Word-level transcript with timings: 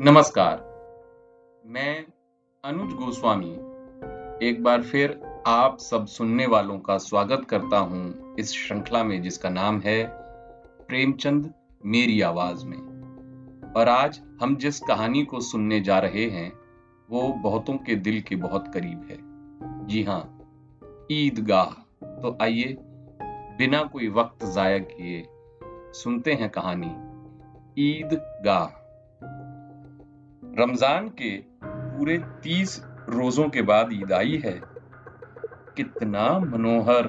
नमस्कार। 0.00 0.58
मैं 1.66 2.06
अनुज 2.64 2.92
गोस्वामी, 2.92 3.52
एक 4.48 4.62
बार 4.62 4.82
फिर 4.82 5.20
आप 5.46 5.78
सब 5.78 6.06
सुनने 6.06 6.46
वालों 6.46 6.78
का 6.78 6.98
स्वागत 6.98 7.46
करता 7.48 7.78
हूँ 7.78 8.34
इस 8.38 8.52
श्रृंखला 8.52 9.04
में 9.04 9.22
जिसका 9.22 9.48
नाम 9.48 9.80
है 9.80 10.10
प्रेमचंद 10.88 11.54
मेरी 11.86 12.20
आवाज़ 12.20 12.66
में। 12.66 12.78
और 13.76 13.88
आज 13.88 14.20
हम 14.42 14.56
जिस 14.56 14.80
कहानी 14.80 15.24
को 15.24 15.40
सुनने 15.40 15.80
जा 15.80 15.98
रहे 15.98 16.30
हैं, 16.30 16.52
वो 17.10 17.28
बहुतों 17.28 17.76
के 17.76 17.94
दिल 17.94 18.20
के 18.20 18.36
बहुत 18.36 18.68
करीब 18.74 19.08
है। 19.10 19.18
जी 19.86 20.02
हाँ 20.02 20.38
ईदगाह। 21.10 21.70
तो 22.22 22.38
आइए, 22.42 22.76
बिना 23.58 23.82
कोई 23.82 24.08
वक्त 24.08 24.44
जाया 24.44 24.78
किए 24.78 25.26
सुनते 25.92 26.32
हैं 26.32 26.50
कहानी, 26.50 26.94
ईदगाह। 27.90 28.77
रमज़ान 30.60 31.08
के 31.08 31.36
पूरे 31.64 32.18
तीस 32.18 32.84
रोजों 33.08 33.48
के 33.48 33.62
बाद 33.62 33.90
ईद 33.92 34.12
आई 34.12 34.42
है। 34.44 34.60
कितना 35.76 36.38
मनोहर, 36.38 37.02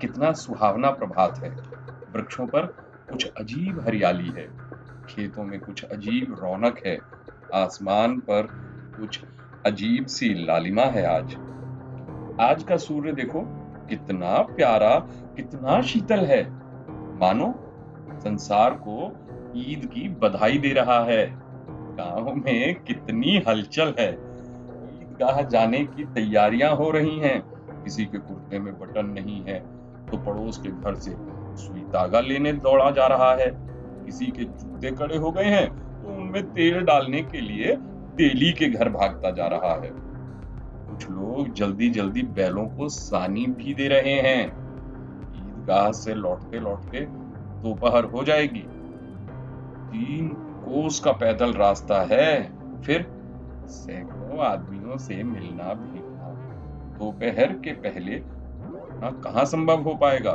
कितना 0.00 0.32
सुहावना 0.32 0.90
प्रभात 0.90 1.38
है। 1.38 1.50
वृक्षों 2.14 2.46
पर 2.46 2.66
कुछ 3.10 3.32
अजीब 3.32 3.80
हरियाली 3.80 4.28
है। 4.28 4.46
खेतों 5.08 5.44
में 5.44 5.60
कुछ 5.60 5.84
अजीब 5.84 6.36
रौनक 6.42 6.82
है। 6.86 6.98
आसमान 7.54 8.18
पर 8.18 8.42
कुछ 9.00 9.20
अजीब 9.66 10.06
सी 10.06 10.44
लालिमा 10.46 10.82
है 10.82 11.06
आज। 11.06 11.36
आज 12.40 12.62
का 12.62 12.76
सूर्य 12.76 13.12
देखो, 13.12 13.40
कितना 13.88 14.38
प्यारा, 14.38 14.98
कितना 15.36 15.82
शीतल 15.82 16.20
है। 16.20 16.50
मानो 17.18 17.54
संसार 18.18 18.70
को 18.70 19.16
ईद 19.56 19.90
की 19.94 20.08
बधाई 20.08 20.58
दे 20.58 20.72
रहा 20.72 21.04
है। 21.04 21.43
गाँव 21.96 22.32
में 22.36 22.74
कितनी 22.84 23.42
हलचल 23.48 23.94
है। 23.98 24.10
ईदगाह 24.12 25.40
जाने 25.42 25.84
की 25.86 26.04
तैयारियाँ 26.04 26.74
हो 26.76 26.90
रही 26.90 27.18
हैं। 27.18 27.40
किसी 27.84 28.04
के 28.04 28.18
कुर्ते 28.18 28.58
में 28.58 28.72
बटन 28.78 29.06
नहीं 29.06 29.42
है 29.42 29.58
तो 30.06 30.16
पड़ोस 30.16 30.58
के 30.58 30.68
घर 30.70 30.94
से 30.94 31.10
सुई 31.56 31.80
धागा 31.92 32.20
लेने 32.20 32.52
दौड़ा 32.52 32.90
जा 32.90 33.06
रहा 33.06 33.34
है। 33.34 33.50
किसी 34.04 34.26
के 34.26 34.44
जूते 34.44 34.90
कड़े 34.90 35.16
हो 35.16 35.30
गए 35.32 35.44
हैं 35.44 35.68
तो 36.02 36.14
उनमें 36.14 36.42
तेल 36.52 36.80
डालने 36.80 37.22
के 37.22 37.40
लिए 37.40 37.76
तेली 38.16 38.52
के 38.52 38.68
घर 38.68 38.88
भागता 38.88 39.30
जा 39.30 39.46
रहा 39.46 39.74
है। 39.74 39.90
कुछ 40.88 41.08
लोग 41.10 41.52
जल्दी 41.54 41.88
जल्दी 41.90 42.22
बैलों 42.34 42.66
को 42.66 42.88
सानी 42.88 43.46
भी 43.48 43.74
दे 43.74 43.88
रहे 43.88 44.14
हैं। 44.20 44.42
ईदगाह 45.36 45.90
से 45.92 46.14
लौटते 46.14 46.60
लौटते 46.60 47.00
दोपहर 47.62 48.04
हो 48.04 48.24
जाएगी। 48.24 48.64
तीन 49.88 50.28
कोस 50.64 51.00
का 51.00 51.12
पैदल 51.12 51.52
रास्ता 51.52 52.00
है। 52.02 52.26
फिर 52.82 53.06
सैकड़ों 53.66 54.38
आदमियों 54.38 54.96
से 54.98 55.22
मिलना 55.22 55.74
भी 55.74 56.00
दोपहर 56.98 57.52
के 57.52 57.72
पहले 57.72 58.22
कहा 59.24 59.44
संभव 59.44 59.82
हो 59.82 59.94
पाएगा? 59.94 60.32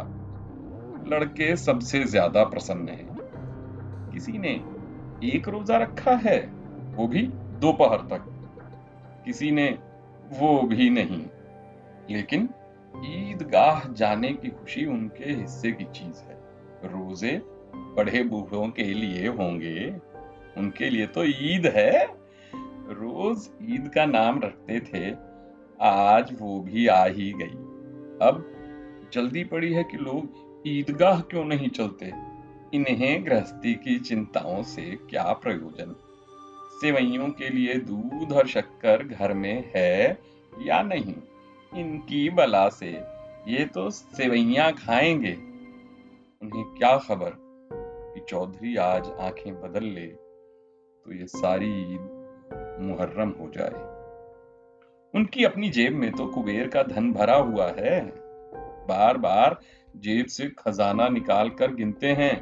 लड़के 1.08 1.56
सबसे 1.56 2.04
ज़्यादा 2.04 2.44
प्रसन्न 2.44 2.90
हैं। 2.90 3.18
किसी 4.14 4.38
ने 4.38 4.52
एक 5.24 5.48
रोजा 5.48 5.78
रखा 5.78 6.12
है, 6.12 6.40
वो 6.96 7.08
भी 7.08 7.22
दोपहर 7.60 7.98
तक। 7.98 8.26
किसी 9.26 9.52
ने 9.52 9.78
वो 10.40 10.62
भी 10.62 10.90
नहीं। 10.90 11.26
लेकिन 12.10 12.50
ईदगाह 13.06 13.94
जाने 13.94 14.34
की 14.34 14.50
खुशी 14.50 14.86
उनके 14.86 15.32
हिस्से 15.32 15.72
की 15.72 15.84
चीज़ 15.84 16.24
है। 16.24 16.38
रोज़े 16.86 17.42
बड़े 17.76 18.24
बूढ़ों 18.24 18.68
के 18.68 18.84
लिए 18.84 19.28
होंगे। 19.28 20.10
उनके 20.58 20.90
लिए 20.90 21.08
तो 21.08 21.24
ईद 21.24 21.74
है। 21.76 22.06
रोज 22.92 23.50
ईद 23.64 23.92
का 23.96 24.06
नाम 24.06 24.40
रखते 24.40 24.80
थे। 24.80 25.16
आज 25.82 26.38
वो 26.42 26.60
भी 26.60 26.88
आ 26.88 27.06
ही 27.06 27.32
गई। 27.32 27.80
अब 28.28 28.56
जल्दी 29.14 29.44
पड़ी 29.44 29.74
है 29.74 29.84
कि 29.84 29.98
लोग 29.98 30.50
ईदगाह 30.68 31.22
क्यों 31.22 31.46
नहीं 31.46 31.70
चलते? 31.70 32.06
इन्हें 32.74 33.26
गृहस्थी 33.26 33.74
की 33.74 34.00
चिंताओं 34.00 34.64
से 34.64 34.82
क्या 34.82 35.34
प्रयोजन? 35.34 35.96
सेवैयों 36.82 37.30
के 37.30 37.50
लिए 37.50 37.74
दूध 37.74 38.32
और 38.32 38.48
शक्कर 38.48 39.04
घर 39.04 39.34
में 39.34 39.72
है 39.76 40.18
या 40.62 40.82
नहीं? 40.82 41.16
इनकी 41.76 42.30
बला 42.30 42.70
से। 42.70 43.02
ये 43.48 43.66
तो 43.66 43.90
सेवैया 43.90 44.72
खाएँगे। 44.72 45.34
उन्हें 46.42 46.66
क्या 46.66 46.98
खबर? 46.98 47.32
कि 48.16 48.22
चौधरी 48.30 48.76
आज 48.76 49.12
आँखें 49.20 49.62
बदल 49.62 49.84
ले। 49.84 50.29
तो 51.06 51.14
ये 51.14 51.28
सारी 51.28 51.94
ईद 51.94 52.78
मुहर्रम 52.82 53.30
हो 53.30 53.52
जाए। 53.58 54.00
उनकी 55.16 55.44
अपनी 55.44 55.70
जेब 55.70 55.94
में 55.94 56.12
तो 56.12 56.26
कुबेर 56.26 56.68
का 56.68 56.84
धन 56.84 57.14
भरा 57.14 57.36
हुआ 57.36 57.68
है। 57.78 58.12
बार 58.88 59.18
बार 59.18 59.60
जेब 59.98 60.26
से 60.26 60.50
खजाना 60.50 61.08
निकाल 61.08 61.50
कर 61.50 61.74
गिनते 61.74 62.08
हैं 62.08 62.42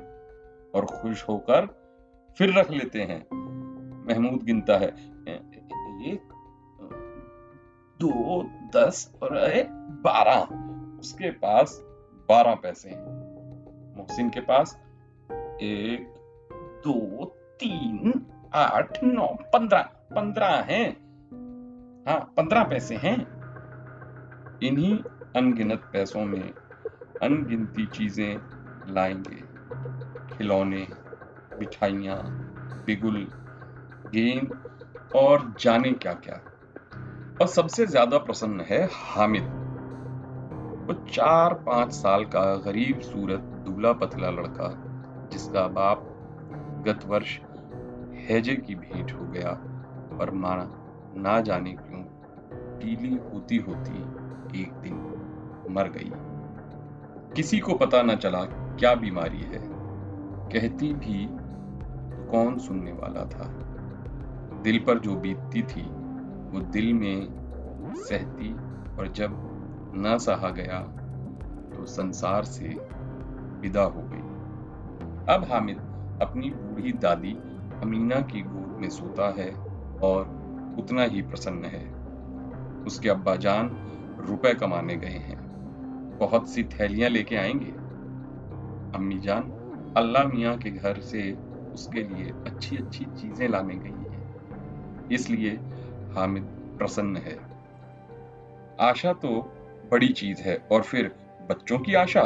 और 0.75 0.85
खुश 0.85 1.29
होकर 1.29 1.65
फिर 2.37 2.59
रख 2.59 2.71
लेते 2.71 3.01
हैं। 3.01 3.19
महमूद 4.07 4.43
गिनता 4.43 4.77
है 4.77 4.87
एक, 5.97 6.21
दो, 7.99 8.43
दस 8.75 9.13
और 9.23 9.29
बारह। 10.03 10.41
उसके 10.99 11.31
पास 11.31 11.79
बारह 12.29 12.55
पैसे 12.55 12.89
हैं। 12.89 13.97
मोहसिन 13.97 14.29
के 14.29 14.39
पास 14.39 14.79
एक, 15.61 16.07
दो, 16.83 17.25
तीन 17.59 18.11
आठ, 18.55 19.03
नौ, 19.03 19.27
पंद्रह। 19.53 19.81
पंद्रह 20.15 20.47
हैं। 20.47 20.89
हाँ 22.07 22.33
पंद्रह 22.37 22.63
पैसे 22.63 22.95
हैं। 22.95 23.17
इन्हीं 24.63 24.97
अनगिनत 25.35 25.83
पैसों 25.93 26.25
में 26.25 26.53
अनगिनती 27.21 27.85
चीज़ें 27.85 28.39
लाएँगे। 28.93 29.43
खिलौने, 30.37 30.87
मिठाइयाँ, 31.59 32.17
बिगुल, 32.85 33.27
गेंद 34.13 34.57
और 35.15 35.55
जाने 35.59 35.91
क्या 35.91 36.13
क्या 36.13 36.41
और 37.41 37.47
सबसे 37.47 37.85
ज़्यादा 37.85 38.17
प्रसन्न 38.17 38.61
है 38.61 38.89
हामिद। 38.93 39.43
वो 40.87 40.93
चार 41.11 41.53
पाँच 41.53 41.93
साल 41.93 42.25
का 42.25 42.55
गरीब 42.55 42.99
सूरत, 42.99 43.39
दूल्हा 43.39 43.93
पतला 43.93 44.29
लड़का, 44.29 44.69
जिसका 45.31 45.67
बाप 45.67 46.03
गत 46.87 47.05
वर्ष 47.05 47.39
हैजे 48.29 48.55
की 48.55 48.75
भेंट 48.75 49.11
हो 49.11 49.25
गया 49.25 49.49
और 50.19 50.31
माना 50.33 50.71
ना 51.15 51.41
जाने 51.41 51.71
क्यों 51.71 52.01
पीली 52.53 53.19
होती 53.33 53.57
होती 53.57 53.97
एक 54.61 54.73
दिन 54.73 54.93
मर 55.69 55.89
गई। 55.89 56.11
किसी 57.35 57.59
को 57.59 57.73
पता 57.73 58.01
न 58.01 58.15
चला 58.15 58.43
क्या 58.75 58.95
बीमारी 58.95 59.41
है। 59.41 59.61
कहती 60.49 60.93
भी 60.93 61.27
कौन 62.31 62.59
सुनने 62.59 62.91
वाला 62.91 63.25
था। 63.25 63.43
दिल 64.61 64.79
पर 64.79 64.99
जो 64.99 65.15
बीतती 65.15 65.61
थी, 65.61 65.81
वो 66.49 66.59
दिल 66.59 66.93
में 66.93 67.27
सहती 67.95 68.53
और 68.99 69.11
जब 69.15 69.29
न 69.95 70.17
सहा 70.17 70.49
गया 70.49 70.79
तो 71.75 71.85
संसार 71.85 72.43
से 72.43 72.67
विदा 73.59 73.83
हो 73.83 74.01
गई। 74.03 74.37
अब 75.35 75.47
हामिद 75.51 75.77
अपनी 76.21 76.49
बूढ़ी 76.49 76.91
दादी 76.91 77.37
अमीना 77.83 78.21
की 78.21 78.41
गोद 78.41 78.77
में 78.81 78.89
सोता 78.89 79.29
है 79.29 79.51
और 80.03 80.21
उतना 80.79 81.03
ही 81.03 81.21
प्रसन्न 81.21 81.65
है। 81.65 81.93
उसके 82.87 83.09
अब्बा 83.09 83.35
जान 83.35 83.77
रुपए 84.19 84.53
कमाने 84.53 84.97
गए 84.97 85.07
हैं। 85.07 85.47
बहुत 86.19 86.49
सी 86.49 86.63
थैलियाँ 86.63 87.09
लेके 87.09 87.35
आएँगे। 87.35 87.71
अम्मी 88.97 89.19
जान, 89.19 89.43
अल्लाह 89.97 90.27
मियाँ 90.27 90.57
के 90.57 90.71
घर 90.71 90.99
से 90.99 91.37
उसके 91.73 92.03
लिए 92.03 92.29
अच्छी 92.29 92.77
अच्छी 92.77 93.05
चीज़ें 93.05 93.49
लाने 93.49 93.75
गई 93.75 93.89
हैं। 93.89 94.35
इसलिए 95.11 95.51
हामिद 96.15 96.43
प्रसन्न 96.77 97.17
है। 97.17 97.39
आशा 98.79 99.13
तो 99.13 99.53
बड़ी 99.91 100.07
चीज़ 100.07 100.41
है 100.41 100.55
और 100.71 100.81
फिर 100.81 101.15
बच्चों 101.49 101.79
की 101.79 101.93
आशा? 101.93 102.23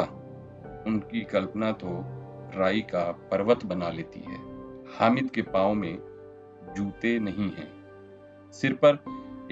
उनकी 0.86 1.20
कल्पना 1.20 1.72
तो 1.72 1.86
राई 2.58 2.80
का 2.80 3.12
पर्वत 3.12 3.66
बना 3.66 3.90
लेती 3.90 4.20
है। 4.20 4.51
हामिद 4.92 5.30
के 5.30 5.42
पाँव 5.42 5.74
में 5.74 5.98
जूते 6.76 7.18
नहीं 7.18 7.50
हैं। 7.50 7.70
सिर 8.54 8.72
पर 8.74 8.98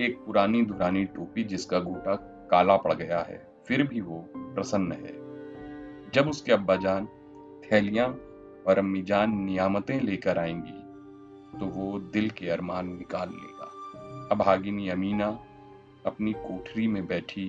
एक 0.00 0.18
पुरानी 0.26 0.62
दुरानी 0.62 1.04
टोपी 1.04 1.44
जिसका 1.44 1.78
गोटा 1.78 2.14
काला 2.50 2.76
पड़ 2.76 2.92
गया 2.92 3.20
है, 3.20 3.38
फिर 3.66 3.82
भी 3.82 4.00
वो 4.00 4.24
प्रसन्न 4.36 4.92
है। 4.92 5.12
जब 6.14 6.28
उसके 6.28 6.52
अब्बा 6.52 6.76
जान 6.76 7.06
थैलियाँ 7.64 8.06
और 8.66 8.78
अम्मी 8.78 9.02
जान 9.02 9.36
नियामतें 9.36 10.00
लेकर 10.00 10.38
आएँगी 10.38 11.58
तो 11.58 11.66
वो 11.66 11.98
दिल 12.12 12.28
के 12.30 12.48
अरमान 12.48 12.88
निकाल 12.88 13.28
लेगा। 13.28 14.28
अब 14.32 14.42
हागिनी 14.42 14.88
अमीना 14.88 15.26
अपनी 16.06 16.32
कोठरी 16.32 16.86
में 16.86 17.06
बैठी 17.06 17.46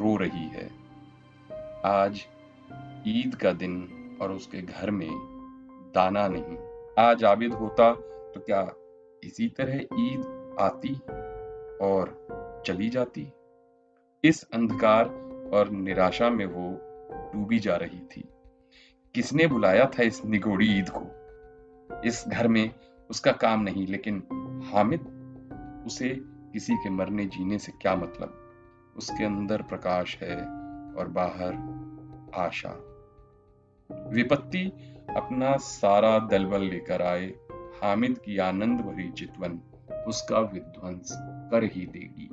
रो 0.00 0.16
रही 0.16 0.46
है। 0.48 0.70
आज 1.84 2.26
ईद 3.08 3.34
का 3.34 3.52
दिन 3.54 3.76
और 4.22 4.32
उसके 4.32 4.62
घर 4.62 4.90
में 4.90 5.10
दाना 5.94 6.26
नहीं। 6.28 6.56
आज 6.98 7.24
आबिद 7.24 7.52
होता 7.52 7.92
तो 8.34 8.40
क्या 8.40 8.72
इसी 9.24 9.48
तरह 9.48 9.74
ईद 9.74 10.56
आती 10.60 10.94
और 11.86 12.26
चली 12.66 12.88
जाती? 12.88 13.32
इस 14.24 14.46
अंधकार 14.54 15.04
और 15.52 15.70
निराशा 15.70 16.30
में 16.30 16.46
वो 16.46 16.80
डूबी 17.34 17.58
जा 17.58 17.76
रही 17.76 17.98
थी। 17.98 18.28
किसने 19.14 19.46
बुलाया 19.46 19.86
था 19.86 20.02
इस 20.02 20.24
निगोड़ी 20.24 20.78
ईद 20.78 20.86
को? 20.96 21.04
इस 22.04 22.24
घर 22.28 22.48
में 22.48 22.74
उसका 23.10 23.32
काम 23.32 23.60
नहीं, 23.60 23.86
लेकिन 23.86 24.22
हामिद, 24.72 25.00
उसे 25.86 26.08
किसी 26.24 26.74
के 26.74 26.90
मरने 26.90 27.26
जीने 27.26 27.58
से 27.58 27.72
क्या 27.72 27.96
मतलब? 27.96 28.50
उसके 28.96 29.24
अंदर 29.24 29.62
प्रकाश 29.62 30.18
है 30.22 30.36
और 30.94 31.08
बाहर 31.08 31.54
आशा। 32.34 32.95
विपत्ति 33.92 34.94
अपना 35.16 35.56
सारा 35.56 36.18
दलबल 36.18 36.60
लेकर 36.60 37.02
आए। 37.02 37.26
हामिद 37.82 38.18
की 38.18 38.38
आनंद 38.38 38.80
भरी 38.80 39.12
चितवन 39.12 39.60
उसका 40.08 40.38
विध्वंस 40.38 41.12
कर 41.20 41.64
ही 41.64 41.86
देगी। 41.86 42.26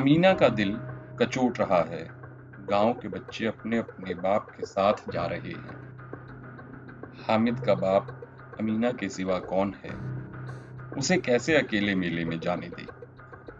अमीना 0.00 0.34
का 0.34 0.48
दिल 0.48 0.76
कचोट 1.20 1.60
रहा 1.60 1.82
है। 1.82 2.08
गाँव 2.66 2.92
के 2.92 3.08
बच्चे 3.08 3.46
अपने 3.46 3.78
अपने 3.78 4.14
बाप 4.14 4.50
के 4.50 4.66
साथ 4.66 4.92
जा 5.12 5.26
रहे 5.26 5.50
हैं। 5.50 5.98
हामिद 7.28 7.60
का 7.60 7.74
बाप 7.74 8.20
अमीना 8.60 8.92
के 8.92 9.08
सिवा 9.08 9.38
कौन 9.38 9.74
है? 9.84 10.14
उसे 10.98 11.16
कैसे 11.16 11.58
अकेले 11.58 11.94
मेले 11.94 12.24
में 12.24 12.40
जाने 12.40 12.68
दे? 12.68 12.86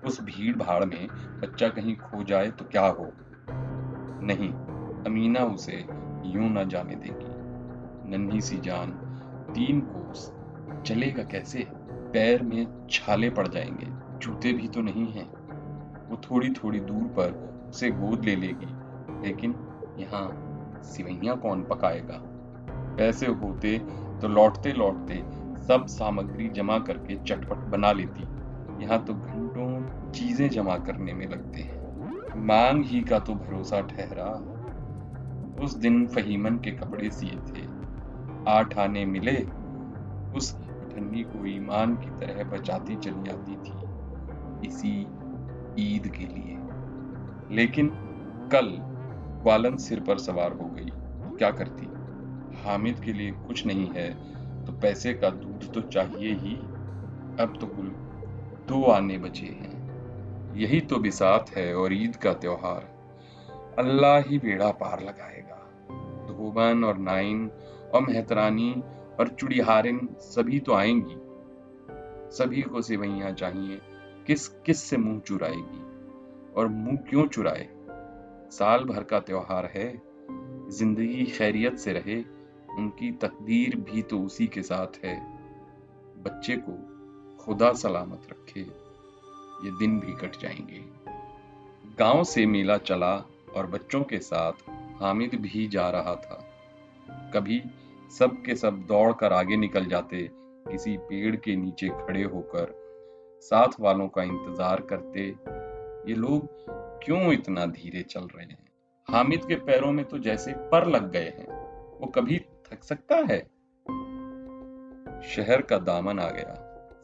उस 0.07 0.23
भीड़ 0.23 0.57
भाड़ 0.57 0.85
में 0.85 1.09
बच्चा 1.41 1.69
कहीं 1.69 1.97
खो 1.97 2.25
जाए 2.25 2.50
तो 2.50 2.65
क्या 2.65 2.87
हो? 2.87 3.12
नहीं, 4.23 4.53
अमीना 5.05 5.41
उसे 5.41 6.04
यूँ 6.25 6.50
ना 6.50 6.65
जाने 6.65 6.94
देगी। 6.94 8.11
नन्ही 8.11 8.41
सी 8.41 8.56
जान, 8.56 8.91
तीन 9.55 9.81
कोस, 9.81 10.32
चलेगा 10.87 11.23
कैसे? 11.23 11.67
पैर 12.12 12.43
में 12.43 12.87
छाले 12.91 13.31
पड़ 13.31 13.49
जाएँगे, 13.49 13.87
जूते 14.19 14.53
भी 14.53 14.69
तो 14.69 14.81
नहीं 14.81 15.06
हैं। 15.06 15.29
वो 16.09 16.17
थोड़ी 16.17 16.50
थोड़ी 16.50 16.81
दूर 16.81 17.03
पर 17.03 17.32
उसे 17.69 17.91
गोद 17.91 18.25
ले 18.25 18.37
लेगी, 18.37 18.67
लेकिन 19.26 19.55
यहाँ 19.99 20.41
सिवैया 20.85 21.35
कौन 21.35 21.62
पकाएगा? 21.62 22.21
पैसे 22.97 23.26
होते 23.26 23.79
तो 24.21 24.29
लौटते 24.29 24.73
लौटते 24.73 25.23
सब 25.67 25.87
सामग्री 25.87 26.49
जमा 26.49 26.79
करके 26.79 27.17
चटपट 27.17 27.56
बना 27.56 27.93
लेती। 27.93 28.23
यहाँ 28.85 29.05
तो 29.05 29.15
घंटों 29.15 30.11
चीज़ें 30.11 30.49
जमा 30.50 30.76
करने 30.79 31.12
में 31.12 31.26
लगते 31.29 31.61
हैं। 31.61 32.44
मांग 32.47 32.85
ही 32.85 33.00
का 33.00 33.19
तो 33.19 33.35
भरोसा 33.35 33.81
ठहरा। 33.81 34.54
उस 35.61 35.75
दिन 35.75 36.06
फहीमन 36.06 36.56
के 36.56 36.71
कपड़े 36.71 37.11
सिए 37.11 37.31
थे। 37.31 37.67
आठ 38.49 38.79
आने 38.79 39.05
मिले, 39.05 39.37
उस 40.37 40.55
ठन्नी 40.61 41.23
को 41.23 41.47
ईमान 41.47 41.97
की 41.97 42.06
तरह 42.06 42.45
बचाती 42.45 42.97
चली 42.97 43.31
आती 43.31 43.56
थी, 43.56 43.73
इसी 44.69 45.01
ईद 45.79 46.09
के 46.09 46.25
लिए। 46.25 46.59
लेकिन 47.51 47.89
कल 48.53 48.67
ग्वालन 49.43 49.77
सिर 49.77 50.01
पर 50.01 50.19
सवार 50.19 50.53
हो 50.53 50.69
गई। 50.69 50.91
क्या 51.39 51.51
करती? 51.51 51.87
हामिद 52.65 53.00
के 53.00 53.12
लिए 53.12 53.31
कुछ 53.31 53.67
नहीं 53.67 53.87
है 53.87 54.35
तो 54.65 54.73
पैसे 54.73 55.15
का 55.15 55.31
दूध 55.31 55.73
तो 55.73 55.81
चाहिए 55.81 56.35
ही। 56.35 56.55
अब 57.41 57.59
तो 57.61 57.67
कुल 57.67 57.87
दो 58.69 58.85
आने 58.85 59.19
बचे 59.19 59.47
हैं। 59.47 60.55
यही 60.57 60.81
तो 60.81 60.99
बिसात 60.99 61.50
है 61.57 61.75
और 61.77 61.93
ईद 61.93 62.17
का 62.17 62.33
त्योहार। 62.33 62.94
अल्लाह 63.79 64.19
ही 64.19 64.38
बेड़ा 64.38 64.71
पार 64.71 65.00
लगाएगा। 65.03 65.56
धोबन 66.26 66.85
और 66.85 66.99
नाइन, 66.99 67.50
और 67.94 68.03
मेहतरानी 68.03 68.82
और 69.21 69.29
चुड़िहारिन 69.29 70.09
सभी 70.21 70.61
तो 70.61 70.73
आएँगी। 70.73 71.17
सभी 72.37 72.62
को 72.62 72.82
सिवैया 72.82 73.32
चाहिए। 73.32 73.81
किस 74.26 74.49
किस 74.49 74.82
से 74.82 74.97
मुँह 74.97 75.21
चुराएगी? 75.21 75.82
और 76.53 76.69
मुँह 76.69 76.97
क्यों 76.97 77.26
चुराए? 77.26 77.69
साल 78.50 78.85
भर 78.85 79.03
का 79.03 79.21
त्योहार 79.21 79.67
है। 79.67 80.03
ज़िंदगी 80.71 81.25
खैरियत 81.25 81.79
से 81.79 81.93
रहे। 81.93 82.25
उनकी 82.79 83.12
तकदीर 83.12 83.76
भी 83.76 84.03
तो 84.03 84.19
उसी 84.21 84.47
के 84.47 84.62
साथ 84.62 85.05
है। 85.05 85.21
बच्चे 86.23 86.56
को 86.56 86.73
खुदा 87.44 87.73
सलामत 87.73 88.23
रखे। 88.31 88.61
ये 89.65 89.79
दिन 89.79 90.00
भी 90.00 90.12
कट 90.12 90.41
जाएँगे। 90.41 90.85
गाँव 91.99 92.25
से 92.25 92.47
मेला 92.47 92.76
चला। 92.76 93.25
और 93.56 93.67
बच्चों 93.67 94.03
के 94.03 94.19
साथ 94.19 94.53
हामिद 95.03 95.35
भी 95.35 95.67
जा 95.69 95.89
रहा 95.91 96.15
था। 96.17 96.39
कभी 97.35 97.62
सब 98.19 98.43
के 98.43 98.55
सब 98.55 98.85
दौड़ 98.87 99.12
कर 99.12 99.33
आगे 99.33 99.56
निकल 99.56 99.85
जाते, 99.85 100.29
किसी 100.69 100.97
पेड़ 100.99 101.37
के 101.37 101.56
नीचे 101.56 101.89
खड़े 101.89 102.23
होकर 102.23 102.75
साथ 103.43 103.81
वालों 103.81 104.09
का 104.09 104.23
इंतज़ार 104.23 104.81
करते, 104.81 105.27
ये 106.11 106.15
लोग 106.15 106.49
क्यों 107.05 107.33
इतना 107.33 107.67
धीरे 107.67 108.03
चल 108.03 108.21
रहे 108.21 108.47
हैं? 108.47 108.69
हामिद 109.09 109.45
के 109.45 109.57
पैरों 109.57 109.93
में 109.93 110.05
तो 110.05 110.19
जैसे 110.19 110.53
पर 110.53 110.87
लग 110.87 111.11
गए 111.12 111.29
हैं, 111.39 111.47
वो 112.00 112.07
कभी 112.07 112.39
थक 112.67 112.85
सकता 112.85 113.17
है? 113.31 113.39
शहर 115.29 115.62
का 115.62 115.79
दामन 115.79 116.19
आ 116.19 116.29
गया। 116.31 116.55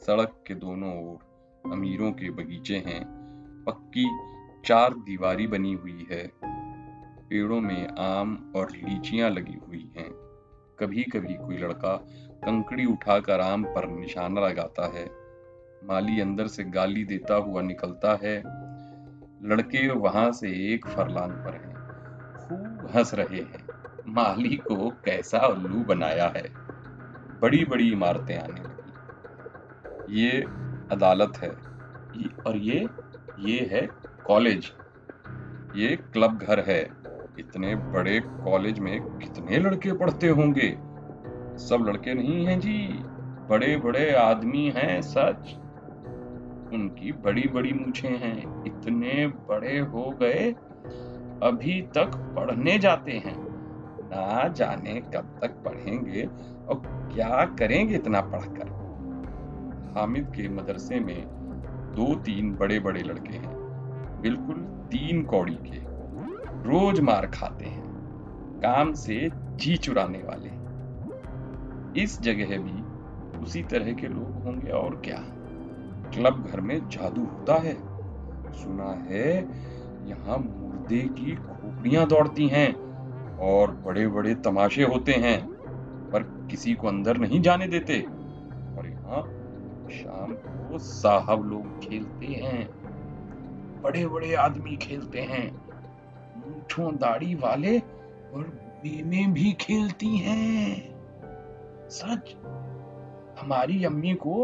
सड़क 0.02 0.42
के 0.46 0.54
दोनों 0.54 0.92
ओर 1.04 1.72
अमीरों 1.72 2.12
के 2.12 2.30
बगीचे 2.30 2.76
हैं, 2.76 3.02
पक्की 3.66 4.04
चार 4.64 4.94
दीवारी 4.94 5.46
बनी 5.46 5.72
हुई 5.72 6.06
है। 6.10 6.32
पेड़ों 7.30 7.60
में 7.60 7.88
आम 7.98 8.52
और 8.56 8.70
लीचियाँ 8.70 9.30
लगी 9.30 9.58
हुई 9.68 9.92
हैं। 9.96 10.10
कभी 10.78 11.02
कभी 11.02 11.34
कोई 11.34 11.58
लड़का 11.58 11.96
कंकड़ी 12.44 12.84
उठाकर 12.84 13.40
आम 13.40 13.64
पर 13.64 13.88
निशाना 13.88 14.40
लगाता 14.40 14.86
है। 14.86 15.10
माली 15.84 16.20
अंदर 16.20 16.46
से 16.46 16.64
गाली 16.64 17.04
देता 17.04 17.34
हुआ 17.34 17.62
निकलता 17.62 18.18
है। 18.22 18.42
लड़के 19.42 19.90
वहाँ 19.90 20.32
से 20.32 20.74
एक 20.74 20.86
फरलांग 20.86 21.32
पर 21.32 21.54
हैं। 21.54 21.74
खूब 22.38 22.90
हंस 22.96 23.14
रहे 23.14 23.40
हैं। 23.40 23.66
माली 24.08 24.56
को 24.56 24.90
कैसा 24.90 25.38
उल्लू 25.38 25.84
बनाया 25.84 26.32
है। 26.36 26.50
बड़ी 27.40 27.64
बड़ी 27.64 27.92
इमारतें 27.92 28.38
आने 28.38 28.60
लगी। 28.60 28.92
ये 30.22 30.42
अदालत 30.92 31.32
है। 31.38 31.70
और 32.46 32.56
ये 32.56 32.88
ये 33.38 33.68
है 33.72 33.99
कॉलेज। 34.30 34.72
ये 35.76 35.96
क्लब 35.96 36.38
घर 36.38 36.60
है। 36.60 36.90
इतने 37.38 37.74
बड़े 37.74 38.20
कॉलेज 38.20 38.78
में 38.78 39.00
कितने 39.00 39.58
लड़के 39.58 39.92
पढ़ते 39.92 40.28
होंगे? 40.28 40.78
सब 41.58 41.84
लड़के 41.88 42.14
नहीं 42.14 42.46
हैं 42.46 42.60
जी। 42.60 42.88
बड़े 43.50 43.76
बड़े 43.76 44.14
आदमी 44.14 44.72
हैं 44.76 45.02
सच। 45.02 45.54
उनकी 46.74 47.12
बड़ी 47.12 47.42
बड़ी 47.42 47.72
मूछे 47.72 48.08
हैं। 48.08 48.64
इतने 48.64 49.26
बड़े 49.26 49.78
हो 49.78 50.10
गए। 50.10 50.52
अभी 51.42 51.82
तक 51.82 52.34
पढ़ने 52.36 52.78
जाते 52.78 53.12
हैं। 53.12 53.36
ना 54.04 54.48
जाने 54.48 55.00
कब 55.00 55.38
तक 55.42 55.50
पढ़ेंगे 55.50 56.24
और 56.68 56.82
क्या 57.14 57.44
करेंगे 57.44 57.94
इतना 57.94 58.20
पढ़कर? 58.20 58.68
हामिद 59.96 60.32
के 60.36 60.48
मदरसे 60.48 61.00
में 61.00 61.26
दो 61.96 62.14
तीन 62.14 62.54
बड़े 62.54 62.80
बड़े 62.80 63.02
लड़के 63.02 63.36
हैं। 63.36 63.49
बिल्कुल 64.20 64.56
तीन 64.92 65.22
कौड़ी 65.22 65.54
के 65.54 65.78
रोज 66.68 67.00
मार 67.00 67.26
खाते 67.26 67.64
हैं। 67.64 67.90
काम 68.62 68.92
से 68.92 69.30
जी 69.34 69.76
चुराने 69.76 70.18
वाले। 70.18 70.60
इस 72.02 72.20
जगह 72.22 72.58
भी 72.58 72.90
उसी 73.38 73.62
तरह 73.62 73.92
के 73.92 74.08
लोग 74.08 74.42
होंगे 74.44 74.70
और 74.70 75.02
क्या। 75.04 75.18
क्लब 76.14 76.46
घर 76.46 76.60
में 76.60 76.88
जादू 76.88 77.20
होता 77.20 77.54
है। 77.54 77.74
सुना 78.52 79.06
है 79.10 79.38
यहाँ 80.08 80.38
मुर्दे 80.38 80.98
की 80.98 81.36
खोपड़ियाँ 81.36 82.06
दौड़ती 82.06 82.48
हैं 82.48 82.72
और 83.38 83.70
बड़े 83.70 84.08
बड़े 84.08 84.34
तमाशे 84.34 84.82
होते 84.82 85.12
हैं, 85.12 85.46
पर 86.12 86.22
किसी 86.50 86.74
को 86.74 86.88
अंदर 86.88 87.16
नहीं 87.16 87.40
जाने 87.40 87.66
देते। 87.66 88.00
और 88.78 88.86
यहाँ 88.86 89.22
शाम 89.90 90.32
को 90.34 90.78
साहब 90.78 91.44
लोग 91.44 91.80
खेलते 91.80 92.26
हैं। 92.26 92.79
बड़े 93.82 94.06
बड़े 94.06 94.34
आदमी 94.34 94.76
खेलते 94.76 95.20
हैं। 95.20 95.46
मूठों 96.36 96.94
दाढ़ी 96.96 97.34
वाले 97.34 97.78
और 98.34 98.42
बीमे 98.82 99.26
भी 99.26 99.52
खेलती 99.52 100.16
हैं। 100.16 100.90
सच? 101.90 102.34
हमारी 103.40 103.84
अम्मी 103.84 104.14
को 104.14 104.34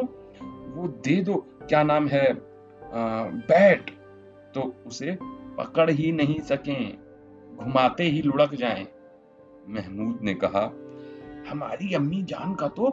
वो 0.75 0.88
दे 0.88 1.21
दो। 1.23 1.35
क्या 1.69 1.83
नाम 1.83 2.09
है? 2.09 2.26
बैट। 3.49 3.90
तो 4.55 4.75
उसे 4.87 5.19
पकड़ 5.59 5.90
ही 5.90 6.12
नहीं 6.12 6.40
सके। 6.40 6.85
घुमाते 7.57 8.05
ही 8.05 8.23
लुढ़क 8.23 8.55
जाएँ। 8.55 8.87
महमूद 9.69 10.19
ने 10.23 10.35
कहा, 10.35 10.71
हमारी 11.50 11.95
अम्मी 11.95 12.23
जान 12.23 12.55
का 12.55 12.69
तो 12.69 12.88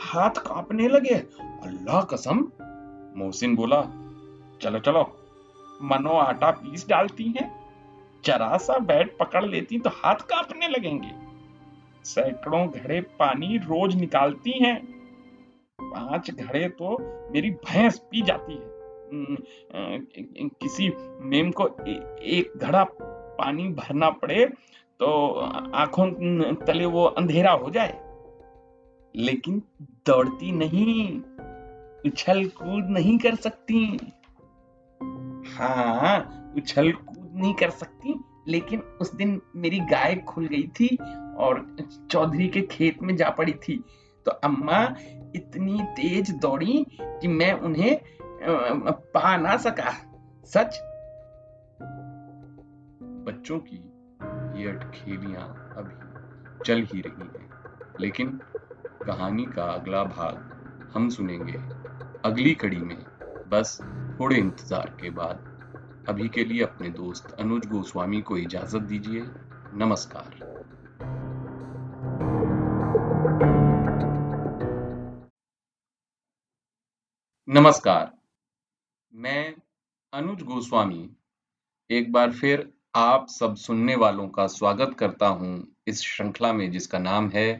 हाथ 0.00 0.30
कांपने 0.30 0.88
लगे। 0.88 1.14
अल्लाह 1.64 2.02
कसम! 2.02 2.38
मोहसिन 3.16 3.56
बोला, 3.56 3.80
चलो 4.60 4.78
चलो। 4.78 5.02
मनो 5.82 6.16
आटा 6.18 6.50
पीस 6.52 6.86
डालती 6.88 7.24
हैं 7.30 7.50
जरा 8.24 8.56
सा 8.58 8.78
बैट 8.86 9.16
पकड़ 9.18 9.44
लेती 9.44 9.78
तो 9.78 9.90
हाथ 9.94 10.22
कांपने 10.28 10.68
लगेंगे। 10.68 11.10
सैकड़ों 12.04 12.66
घड़े 12.68 13.00
पानी 13.18 13.56
रोज 13.58 13.94
निकालती 13.94 14.52
हैं। 14.58 14.76
पाँच 15.78 16.30
घड़े 16.30 16.68
तो 16.70 16.96
मेरी 17.32 17.50
भैंस 17.50 17.98
पी 18.10 18.22
जाती 18.22 18.52
है। 18.52 18.74
किसी 20.60 20.88
मेम 21.24 21.50
को 21.50 21.68
एक 21.78 22.52
घड़ा 22.56 22.84
पानी 22.92 23.68
भरना 23.70 24.10
पड़े 24.12 24.46
तो 25.00 25.08
आँखों 25.74 26.10
तले 26.66 26.86
वो 26.86 27.04
अंधेरा 27.04 27.52
हो 27.52 27.70
जाए। 27.70 27.94
लेकिन 29.14 29.62
दौड़ती 30.06 30.52
नहीं 30.52 31.20
उछल 32.06 32.44
कूद 32.56 32.90
नहीं 32.90 33.18
कर 33.18 33.34
सकती। 33.36 33.98
हाँ 35.56 36.52
उछल 36.56 36.92
कूद 36.92 37.30
नहीं 37.34 37.54
कर 37.54 37.70
सकती, 37.72 38.14
लेकिन 38.48 38.80
उस 39.00 39.14
दिन 39.14 39.40
मेरी 39.56 39.78
गाय 39.90 40.14
खुल 40.28 40.46
गई 40.46 40.66
थी 40.80 40.96
और 41.38 41.64
चौधरी 42.10 42.48
के 42.48 42.60
खेत 42.62 43.02
में 43.02 43.14
जा 43.16 43.30
पड़ी 43.30 43.52
थी। 43.62 43.76
तो 44.26 44.30
अम्मा 44.44 44.82
इतनी 45.36 45.80
तेज 45.96 46.30
दौड़ी 46.36 46.84
कि 47.00 47.28
मैं 47.28 47.52
उन्हें 47.60 47.98
पा 49.14 49.36
ना 49.36 49.56
सका। 49.56 49.90
सच? 50.46 50.78
बच्चों 53.26 53.58
की 53.60 53.76
ये 54.60 54.68
अटखेलियाँ 54.68 55.42
अभी 55.76 56.64
चल 56.64 56.82
ही 56.84 57.00
रही 57.00 57.28
हैं, 57.30 57.48
लेकिन 58.00 58.38
कहानी 59.06 59.44
का 59.46 59.64
अगला 59.64 60.02
भाग 60.06 60.90
हम 60.94 61.08
सुनेंगे 61.08 61.58
अगली 62.24 62.54
कड़ी 62.54 62.78
में। 62.78 62.96
बस 63.48 63.78
थोड़े 64.20 64.36
इंतज़ार 64.36 64.96
के 65.00 65.10
बाद 65.10 66.04
अभी 66.08 66.28
के 66.28 66.44
लिए 66.44 66.62
अपने 66.62 66.88
दोस्त 66.88 67.32
अनुज 67.40 67.66
गोस्वामी 67.66 68.20
को 68.20 68.36
इजाज़त 68.36 68.82
दीजिए। 68.82 69.22
नमस्कार। 69.74 70.38
नमस्कार। 77.48 78.10
मैं 79.12 79.54
अनुज 80.12 80.42
गोस्वामी 80.42 81.08
एक 81.90 82.12
बार 82.12 82.32
फिर 82.32 82.68
आप 82.96 83.26
सब 83.28 83.56
सुनने 83.56 83.96
वालों 83.96 84.28
का 84.28 84.46
स्वागत 84.46 84.96
करता 84.98 85.26
हूँ 85.26 85.52
इस 85.86 86.00
श्रृंखला 86.02 86.52
में 86.52 86.70
जिसका 86.70 86.98
नाम 86.98 87.28
है 87.28 87.52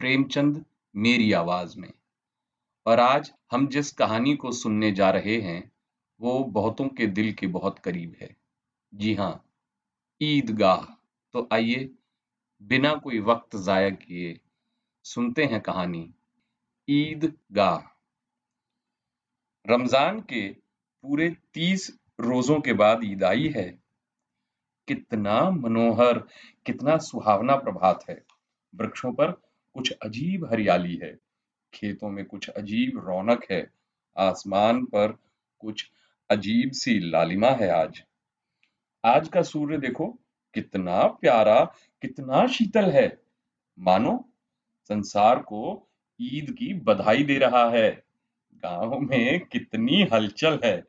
प्रेमचंद 0.00 0.64
मेरी 0.94 1.32
आवाज़ 1.32 1.78
में। 1.78 1.92
और 2.88 3.00
आज 3.00 3.32
हम 3.52 3.68
जिस 3.68 3.92
कहानी 3.92 4.34
को 4.36 4.52
सुनने 4.52 4.92
जा 4.92 5.10
रहे 5.10 5.40
हैं, 5.40 5.72
वो 6.20 6.44
बहुतों 6.44 6.88
के 6.88 7.06
दिल 7.06 7.32
के 7.32 7.46
बहुत 7.46 7.78
करीब 7.78 8.16
है। 8.22 8.36
जी 8.94 9.14
हाँ 9.14 9.44
ईदगाह। 10.22 10.84
तो 11.32 11.48
आइए, 11.52 11.90
बिना 12.62 12.94
कोई 12.94 13.20
वक्त 13.20 13.56
जाया 13.56 13.90
किए 13.90 14.40
सुनते 15.04 15.44
हैं 15.44 15.60
कहानी, 15.60 16.14
ईदगाह। 16.88 17.78
रमज़ान 19.72 20.20
के 20.20 20.48
पूरे 21.04 21.36
तीस 21.54 21.98
रोजों 22.20 22.60
के 22.60 22.72
बाद 22.72 23.00
ईद 23.04 23.24
आई 23.24 23.48
है। 23.48 23.78
कितना 24.88 25.50
मनोहर, 25.50 26.18
कितना 26.66 26.96
सुहावना 26.96 27.56
प्रभात 27.56 28.04
है। 28.10 28.24
वृक्षों 28.74 29.12
पर 29.12 29.30
कुछ 29.74 29.92
अजीब 29.92 30.44
हरियाली 30.44 30.96
है। 30.96 31.27
खेतों 31.74 32.10
में 32.10 32.24
कुछ 32.24 32.48
अजीब 32.48 33.02
रौनक 33.04 33.46
है। 33.50 33.70
आसमान 34.16 34.84
पर 34.84 35.18
कुछ 35.58 35.90
अजीब 36.30 36.72
सी 36.72 36.98
लालिमा 37.10 37.50
है 37.50 37.70
आज। 37.70 38.02
आज 39.04 39.28
का 39.28 39.42
सूर्य 39.42 39.78
देखो, 39.78 40.06
कितना 40.54 41.06
प्यारा, 41.06 41.64
कितना 42.02 42.46
शीतल 42.46 42.90
है। 42.90 43.20
मानो, 43.78 44.28
संसार 44.88 45.38
को 45.38 45.88
ईद 46.20 46.56
की 46.58 46.74
बधाई 46.74 47.22
दे 47.22 47.38
रहा 47.38 47.70
है। 47.70 48.02
गाँव 48.54 48.98
में 48.98 49.40
कितनी 49.40 50.06
हलचल 50.12 50.60
है। 50.64 50.84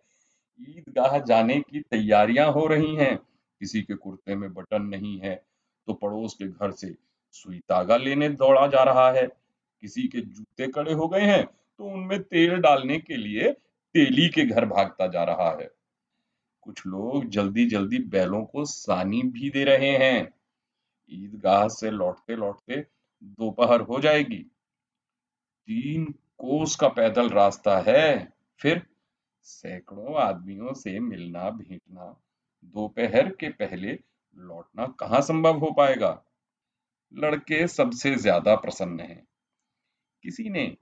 ईदगाह 0.62 1.20
जाने 1.20 1.60
की 1.60 1.80
तैयारियाँ 1.82 2.52
हो 2.52 2.66
रही 2.68 2.96
हैं। 2.96 3.18
किसी 3.60 3.82
के 3.82 3.94
कुर्ते 3.94 4.36
में 4.36 4.54
बटन 4.54 4.82
नहीं 4.82 5.20
है 5.20 5.46
तो 5.88 5.94
पड़ोस 5.94 6.34
के 6.34 6.48
घर 6.48 6.72
से 6.72 6.96
सुई 7.32 7.60
तागा 7.60 7.98
लेने 7.98 8.30
दौड़ा 8.30 8.68
जा 8.68 8.84
रहा 8.84 9.12
है। 9.12 9.28
किसी 9.84 10.08
के 10.08 10.22
जूते 10.22 10.68
कड़े 10.68 10.94
हो 10.94 11.08
गए 11.08 11.22
हैं 11.22 11.44
तो 11.46 11.86
उनमें 11.86 12.22
तेल 12.24 12.56
डालने 12.58 12.98
के 13.00 13.18
लिए 13.18 13.52
तेली 13.96 14.28
के 14.30 14.46
घर 14.46 14.66
भागता 14.66 15.08
जा 15.08 15.24
रहा 15.24 15.50
है। 15.52 15.70
कुछ 16.62 16.86
लोग 16.88 17.26
जल्दी 17.30 17.66
जल्दी 17.66 18.00
बैलों 18.08 18.44
को 18.44 18.66
सानी 18.66 19.22
भी 19.24 19.50
दे 19.50 19.64
रहे 19.64 19.92
हैं। 19.98 20.34
ईदगाह 21.12 21.68
से 21.68 21.92
लौटते 21.92 22.36
लौटते 22.36 22.86
दोपहर 23.22 23.82
हो 23.82 24.00
जाएगी। 24.00 24.44
तीन 25.68 26.06
कोस 26.38 26.76
का 26.76 26.88
पैदल 26.88 27.30
रास्ता 27.30 27.78
है, 27.80 28.34
फिर 28.60 28.82
सैकड़ों 29.48 30.16
आदमियों 30.22 30.74
से 30.74 31.00
मिलना 31.00 31.50
भेंटना, 31.50 32.16
दोपहर 32.64 33.30
के 33.30 33.50
पहले 33.50 33.98
लौटना 34.38 34.86
कहाँ 35.00 35.22
संभव 35.22 35.58
हो 35.58 35.72
पाएगा? 35.72 36.12
लड़के 37.14 37.68
सबसे 37.68 38.16
ज़्यादा 38.16 38.56
प्रसन्न 38.56 39.00
हैं। 39.00 39.24
किसी 40.24 40.50
ने 40.50 40.78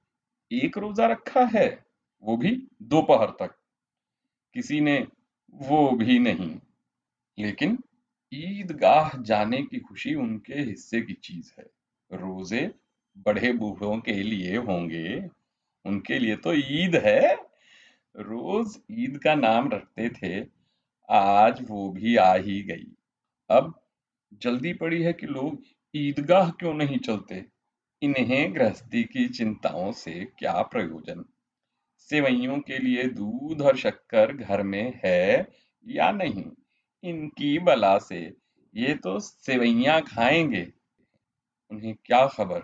एक 0.51 0.77
रोजा 0.77 1.07
रखा 1.07 1.45
है, 1.45 1.85
वो 2.23 2.37
भी 2.37 2.67
दोपहर 2.81 3.29
तक। 3.29 3.59
किसी 4.53 4.81
ने 4.81 5.07
वो 5.53 5.91
भी 5.91 6.19
नहीं। 6.19 6.59
लेकिन 7.39 7.79
ईदगाह 8.33 9.21
जाने 9.21 9.63
की 9.63 9.79
खुशी 9.79 10.15
उनके 10.15 10.53
हिस्से 10.53 11.01
की 11.01 11.13
चीज़ 11.13 11.51
है। 11.59 11.65
रोज़े 12.13 12.71
बड़े 13.17 13.53
बूढ़ों 13.53 13.99
के 13.99 14.13
लिए 14.13 14.57
होंगे। 14.57 15.29
उनके 15.85 16.19
लिए 16.19 16.35
तो 16.35 16.53
ईद 16.53 16.95
है। 16.95 17.35
रोज 18.15 18.79
ईद 18.91 19.19
का 19.23 19.35
नाम 19.35 19.69
रखते 19.69 20.09
थे, 20.09 20.47
आज 21.09 21.65
वो 21.69 21.91
भी 21.91 22.15
आ 22.15 22.35
ही 22.35 22.63
गई। 22.63 22.95
अब 23.49 23.87
जल्दी 24.33 24.73
पड़ी 24.73 25.03
है 25.03 25.13
कि 25.13 25.27
लोग 25.27 25.63
ईदगाह 25.95 26.51
क्यों 26.51 26.73
नहीं 26.73 26.97
चलते? 26.99 27.45
इन्हें 28.01 28.55
गृहस्थी 28.55 29.03
की 29.03 29.29
चिंताओं 29.29 29.91
से 29.91 30.25
क्या 30.39 30.61
प्रयोजन? 30.61 31.25
सेवैयों 31.97 32.59
के 32.59 32.77
लिए 32.77 33.03
दूध 33.03 33.61
और 33.61 33.77
शक्कर 33.77 34.33
घर 34.33 34.63
में 34.63 35.01
है 35.05 35.47
या 35.87 36.11
नहीं? 36.11 36.51
इनकी 37.03 37.59
बला 37.59 37.97
से। 37.97 38.37
ये 38.75 38.93
तो 38.93 39.19
सेवैया 39.19 39.99
खाएँगे। 39.99 40.73
उन्हें 41.71 41.95
क्या 42.05 42.27
खबर 42.27 42.59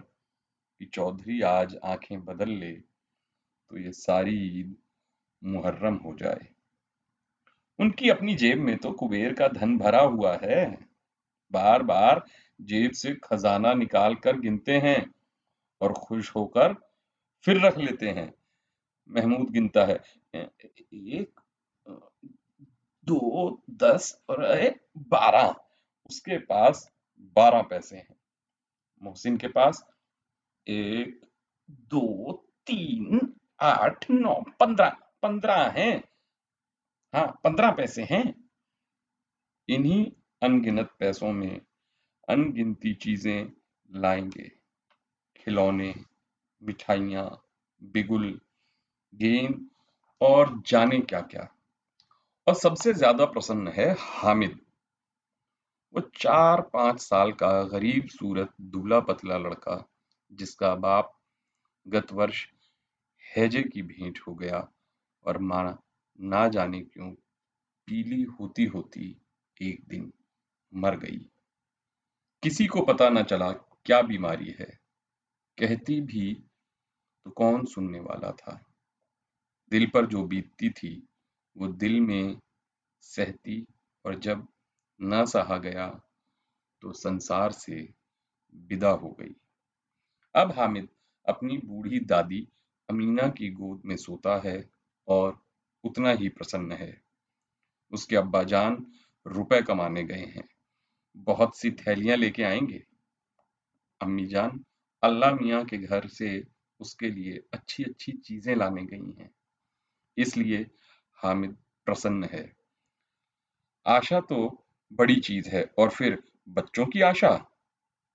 कि 0.80 0.86
चौधरी 0.86 1.42
आज 1.42 1.78
आँखें 1.84 2.26
बदल 2.26 2.50
ले 2.50 2.72
तो 2.72 3.80
ये 3.80 3.92
सारी 3.92 4.60
ईद 4.60 4.76
मुहर्रम 5.44 5.96
हो 5.96 6.16
जाए। 6.16 6.48
उनकी 7.80 8.10
अपनी 8.10 8.36
जेब 8.36 8.58
में 8.58 8.78
तो 8.78 8.92
कुबेर 8.92 9.34
का 9.34 9.48
धन 9.48 9.78
भरा 9.78 10.02
हुआ 10.02 10.40
है। 10.44 10.78
बार 11.52 11.84
बार 11.84 12.26
जेब 12.62 12.92
से 12.92 13.16
खजाना 13.24 13.74
निकाल 13.74 14.16
कर 14.16 14.40
गिनते 14.40 14.78
हैं। 14.78 15.14
और 15.82 15.94
खुश 15.94 16.36
होकर 16.36 16.74
फिर 17.44 17.66
रख 17.66 17.78
लेते 17.78 18.10
हैं। 18.10 18.34
महमूद 19.10 19.50
गिनता 19.50 19.86
है। 19.86 20.02
एक, 20.94 21.40
दो, 23.08 23.64
दस 23.70 24.24
और 24.30 24.46
बारह। 24.98 25.56
उसके 26.10 26.38
पास 26.38 26.92
बारह 27.20 27.62
पैसे 27.62 27.98
हैं। 27.98 28.16
मोहसिन 29.02 29.38
के 29.38 29.48
पास 29.48 29.86
एक, 30.68 31.26
दो, 31.72 32.34
तीन, 32.68 33.34
आठ, 33.60 34.12
नौ, 34.12 34.44
पंद्रह। 34.60 34.90
पंद्रह 35.22 35.68
हैं। 35.70 36.04
हाँ 37.14 37.40
पंद्रह 37.44 37.72
पैसे 37.72 38.04
हैं। 38.04 38.50
इन्हीं 39.70 40.12
अनगिनत 40.44 40.90
पैसों 41.00 41.32
में 41.34 41.62
अनगिनती 42.30 42.94
चीज़ें 42.94 43.52
लाएँगे। 43.92 44.52
खिलौने, 45.44 45.94
मिठाइयाँ, 46.62 47.44
बिगुल, 47.82 48.40
गेंद 49.14 49.66
और 50.22 50.62
जाने 50.68 51.00
क्या 51.00 51.22
क्या 51.22 51.48
और 52.48 52.54
सबसे 52.54 52.94
ज़्यादा 52.94 53.26
प्रसन्न 53.26 53.68
है 53.68 53.96
हामिद। 54.00 54.60
वो 55.96 56.02
चार 56.16 56.62
पाँच 56.62 57.00
साल 57.00 57.32
का 57.32 57.64
गरीब 57.64 58.08
सूरत 58.08 58.54
दुबला 58.62 59.00
पतला 59.00 59.38
लड़का, 59.38 59.84
जिसका 60.32 60.76
बाप 60.76 61.14
गत 61.88 62.14
वर्ष 62.14 62.46
हैजे 63.38 63.64
की 63.64 63.82
भेंट 63.82 64.20
हो 64.28 64.34
गया 64.36 64.68
और 65.26 65.38
माँ 65.38 65.64
ना 66.20 66.48
जाने 66.48 66.80
क्यों 66.80 67.10
पीली 67.88 68.24
होती 68.24 68.66
होती 68.66 69.16
एक 69.62 69.84
दिन 69.88 70.12
मर 70.74 70.96
गई। 70.96 71.30
किसी 72.44 72.66
को 72.68 72.82
पता 72.82 73.10
न 73.10 73.24
चला 73.24 73.52
क्या 73.52 74.02
बीमारी 74.02 74.56
है। 74.60 74.83
कहती 75.58 76.02
भी 76.02 76.34
तो 77.26 77.32
कौन 77.32 77.66
सुनने 77.66 78.00
वाला 78.00 78.32
था? 78.32 78.66
दिल 79.72 79.88
पर 79.94 80.06
जो 80.06 80.24
बीतती 80.24 80.70
थी, 80.70 81.08
वो 81.58 81.68
दिल 81.68 82.02
में 82.02 82.40
सहती 83.02 83.66
और 84.06 84.20
जब 84.20 84.48
न 85.02 85.26
सहा 85.26 85.58
गया 85.58 86.02
तो 86.82 86.94
संसार 86.94 87.52
से 87.52 87.94
विदा 88.56 88.90
हो 88.90 89.10
गई। 89.10 89.36
अब 90.36 90.52
हामिद 90.52 90.90
अपनी 91.28 91.58
बूढ़ी 91.58 92.00
दादी 92.00 92.48
अमीना 92.90 93.28
की 93.28 93.50
गोद 93.50 93.82
में 93.86 93.98
सोता 93.98 94.42
है 94.46 94.70
और 95.08 95.46
उतना 95.84 96.12
ही 96.12 96.30
प्रसन्न 96.30 96.72
है। 96.72 97.02
उसके 97.92 98.16
अब्बा 98.16 98.44
जान 98.44 98.86
रुपए 99.28 99.62
कमाने 99.62 100.04
गए 100.04 100.26
हैं। 100.26 100.50
बहुत 101.18 101.58
सी 101.58 101.72
थैलियाँ 101.72 102.18
लेके 102.18 102.44
आएँगे? 102.44 102.84
अम्मी 104.02 104.26
जान 104.26 104.64
अल्लाह 105.04 105.34
मियाँ 105.36 105.66
के 105.66 105.78
घर 105.78 106.08
से 106.08 106.44
उसके 106.80 107.10
लिए 107.10 107.44
अच्छी 107.54 107.84
अच्छी 107.84 108.12
चीज़ें 108.12 108.56
लाने 108.56 108.84
गई 108.86 109.12
हैं। 109.12 109.30
इसलिए 110.18 110.68
हामिद 111.24 111.58
प्रसन्न 111.86 112.24
है। 112.24 112.56
आशा 113.86 114.20
तो 114.20 114.66
बड़ी 114.92 115.16
चीज़ 115.16 115.50
है 115.50 115.72
और 115.80 115.90
फिर 115.90 116.24
बच्चों 116.50 116.86
की 116.86 117.02
आशा? 117.02 117.50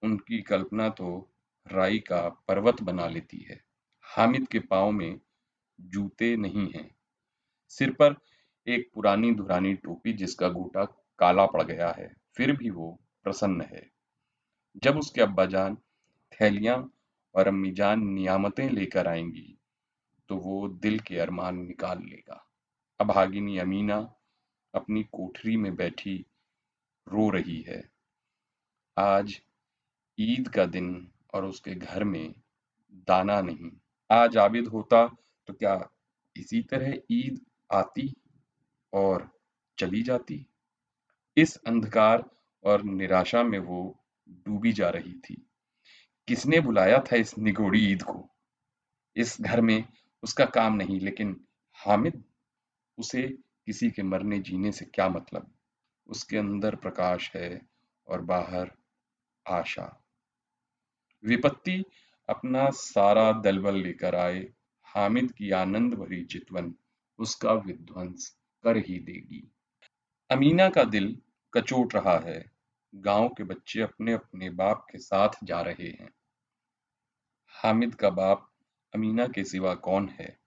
उनकी 0.03 0.43
कल्पना 0.43 0.89
तो 0.89 1.31
राई 1.73 1.99
का 1.99 2.29
पर्वत 2.29 2.83
बना 2.83 3.09
लेती 3.09 3.39
है। 3.39 3.61
हामिद 4.03 4.49
के 4.49 4.59
पाँव 4.59 4.91
में 4.91 5.21
जूते 5.81 6.37
नहीं 6.37 6.71
हैं। 6.73 6.91
सिर 7.69 7.91
पर 7.91 8.15
एक 8.67 8.91
पुरानी 8.95 9.35
धुरानी 9.35 9.75
टोपी 9.75 10.13
जिसका 10.13 10.49
गोटा 10.49 10.85
काला 11.19 11.47
पड़ 11.47 11.63
गया 11.63 11.91
है, 11.91 12.15
फिर 12.37 12.57
भी 12.57 12.71
वो 12.71 13.01
प्रसन्न 13.25 13.61
है। 13.61 13.91
जब 14.83 14.99
उसके 14.99 15.21
अब्बा 15.21 15.47
जान 15.47 15.77
थैलियाँ 16.41 16.77
और 17.35 17.49
अम्मी 17.49 17.71
जान 17.71 18.07
नियामतें 18.07 18.69
लेकर 18.71 19.09
आएँगी 19.09 19.59
तो 20.31 20.37
वो 20.37 20.69
दिल 20.69 20.99
के 20.99 21.19
अरमान 21.19 21.57
निकाल 21.57 21.99
लेगा। 21.99 22.45
अभागिनी 23.01 23.59
अमीना 23.59 23.97
अपनी 24.75 25.03
कोठरी 25.03 25.57
में 25.57 25.75
बैठी 25.77 26.27
रो 27.07 27.29
रही 27.31 27.61
है। 27.63 27.83
आज 28.97 29.41
ईद 30.19 30.49
का 30.49 30.67
दिन 30.67 31.09
और 31.35 31.45
उसके 31.45 31.75
घर 31.75 32.05
में 32.05 32.35
दाना 33.09 33.41
नहीं। 33.41 33.71
आज 34.11 34.37
आबिद 34.37 34.69
होता 34.69 35.07
तो 35.49 35.55
क्या 35.55 35.89
इसी 36.37 36.63
तरह 36.63 36.95
ईद 37.11 37.41
आती 37.73 38.13
और 38.93 39.29
चली 39.79 40.03
जाती? 40.03 40.47
इस 41.37 41.57
अंधकार 41.57 42.25
और 42.65 42.83
निराशा 42.83 43.43
में 43.43 43.59
वो 43.59 44.05
डूबी 44.29 44.73
जा 44.73 44.89
रही 44.89 45.13
थी। 45.13 45.48
किसने 46.29 46.61
बुलाया 46.61 46.99
था 46.99 47.17
इस 47.17 47.39
निगोड़ी 47.39 47.93
ईद 47.93 48.03
को? 48.03 48.29
इस 49.17 49.41
घर 49.41 49.61
में 49.61 49.85
उसका 50.23 50.45
काम 50.45 50.75
नहीं, 50.75 51.01
लेकिन 51.01 51.45
हामिद, 51.75 52.25
उसे 52.99 53.23
किसी 53.67 53.91
के 53.91 54.03
मरने 54.03 54.39
जीने 54.39 54.73
से 54.73 54.85
क्या 54.85 55.09
मतलब? 55.09 55.55
उसके 56.07 56.37
अंदर 56.37 56.77
प्रकाश 56.77 57.33
है 57.37 57.69
और 58.09 58.21
बाहर 58.21 58.71
आशा। 59.49 60.05
विपत्ति 61.25 61.85
अपना 62.29 62.71
सारा 62.71 63.33
दलबल 63.33 63.75
लेकर 63.75 64.15
आए। 64.15 64.49
हामिद 64.85 65.33
की 65.33 65.51
आनंद 65.51 65.95
भरी 65.95 66.25
चितवन 66.25 66.75
उसका 67.19 67.53
विध्वंस 67.53 68.39
कर 68.63 68.77
ही 68.77 68.99
देगी। 68.99 69.53
अमीना 70.31 70.69
का 70.69 70.85
दिल 70.85 71.21
कचोट 71.55 71.95
रहा 71.95 72.19
है। 72.19 72.53
गाँव 72.95 73.29
के 73.29 73.45
बच्चे 73.45 73.81
अपने 73.81 74.13
अपने 74.13 74.51
बाप 74.51 74.87
के 74.93 74.99
साथ 74.99 75.29
जा 75.45 75.61
रहे 75.61 75.89
हैं। 75.89 76.11
हामिद 77.63 77.95
का 77.95 78.11
बाप 78.11 78.53
अमीना 78.95 79.27
के 79.27 79.45
सिवा 79.45 79.75
कौन 79.75 80.09
है? 80.09 80.39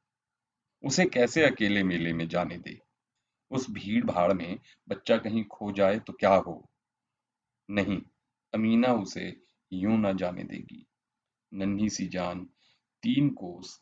उसे 0.83 1.05
कैसे 1.05 1.43
अकेले 1.45 1.83
मेले 1.83 2.13
में 2.13 2.27
जाने 2.27 2.57
दे? 2.57 2.81
उस 3.51 3.69
भीड़ 3.69 4.05
भाड़ 4.05 4.33
में 4.33 4.59
बच्चा 4.89 5.17
कहीं 5.17 5.45
खो 5.45 5.71
जाए 5.71 5.99
तो 5.99 6.13
क्या 6.13 6.33
हो? 6.33 6.71
नहीं, 7.69 8.01
अमीना 8.53 8.93
उसे 8.93 9.41
यूँ 9.73 9.97
ना 9.97 10.13
जाने 10.13 10.43
देगी। 10.43 10.87
नन्ही 11.53 11.89
सी 11.89 12.07
जान, 12.07 12.49
तीन 13.03 13.29
कोस, 13.29 13.81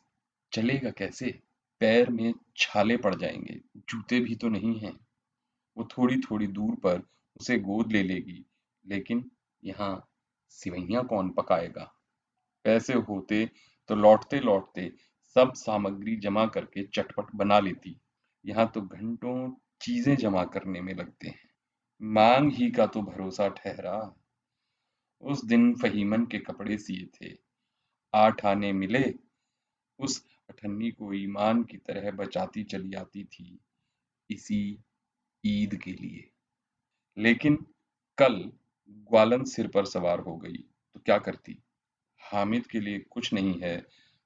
चलेगा 0.52 0.90
कैसे? 0.90 1.42
पैर 1.80 2.10
में 2.10 2.34
छाले 2.56 2.96
पड़ 2.96 3.14
जाएँगे, 3.14 3.60
जूते 3.76 4.20
भी 4.20 4.34
तो 4.34 4.48
नहीं 4.48 4.80
हैं। 4.80 5.06
वो 5.76 5.88
थोड़ी 5.98 6.20
थोड़ी 6.20 6.46
दूर 6.46 6.74
पर 6.74 7.02
उसे 7.40 7.58
गोद 7.58 7.92
ले 7.92 8.02
लेगी, 8.02 8.44
लेकिन 8.86 9.30
यहाँ 9.64 10.08
सिवैया 10.48 11.02
कौन 11.02 11.30
पकाएगा? 11.30 11.99
पैसे 12.64 12.94
होते 12.94 13.50
तो 13.88 13.94
लौटते 13.94 14.40
लौटते 14.40 14.92
सब 15.36 15.52
सामग्री 15.54 16.16
जमा 16.16 16.46
करके 16.46 16.82
चटपट 16.86 17.34
बना 17.34 17.58
लेती। 17.60 18.00
यहाँ 18.44 18.70
तो 18.74 18.80
घंटों 18.80 19.52
चीज़ें 19.80 20.16
जमा 20.16 20.44
करने 20.44 20.80
में 20.80 20.94
लगते 20.94 21.28
हैं। 21.28 21.50
मांग 22.00 22.52
ही 22.52 22.70
का 22.70 22.86
तो 22.86 23.02
भरोसा 23.02 23.48
ठहरा। 23.48 24.16
उस 25.22 25.44
दिन 25.44 25.74
फहीमन 25.74 26.24
के 26.26 26.38
कपड़े 26.38 26.78
सिए 26.78 27.06
थे। 27.06 27.34
आठ 28.14 28.44
आने 28.46 28.72
मिले। 28.72 29.14
उस 29.98 30.24
अठन्नी 30.50 30.90
को 30.90 31.12
ईमान 31.12 31.62
की 31.62 31.76
तरह 31.76 32.10
बचाती 32.10 32.64
चली 32.64 32.94
आती 32.94 33.24
थी 33.24 33.58
इसी 34.30 34.84
ईद 35.44 35.74
के 35.74 35.92
लिए। 35.92 36.30
लेकिन 37.16 37.56
कल 38.18 38.52
ग्वालन 38.90 39.44
सिर 39.44 39.68
पर 39.68 39.84
सवार 39.84 40.20
हो 40.20 40.36
गई। 40.36 40.56
तो 40.56 41.00
क्या 41.00 41.18
करती? 41.18 41.62
हामिद 42.30 42.66
के 42.66 42.80
लिए 42.80 42.98
कुछ 43.10 43.32
नहीं 43.32 43.58
है 43.60 43.76